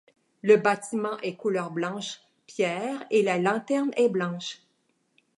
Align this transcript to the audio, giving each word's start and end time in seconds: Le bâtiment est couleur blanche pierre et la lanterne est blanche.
Le 0.41 0.55
bâtiment 0.57 1.19
est 1.19 1.35
couleur 1.35 1.69
blanche 1.69 2.21
pierre 2.47 3.05
et 3.11 3.21
la 3.21 3.37
lanterne 3.37 3.91
est 3.97 4.09
blanche. 4.09 4.63